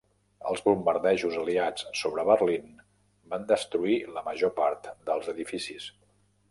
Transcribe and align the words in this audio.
Els 0.51 0.61
bombardejos 0.67 1.37
aliats 1.41 1.85
sobre 1.99 2.25
Berlín 2.31 2.73
van 3.35 3.47
destruir 3.53 4.01
la 4.19 4.27
major 4.31 4.55
part 4.61 4.93
dels 5.11 5.35
edificis. 5.37 5.91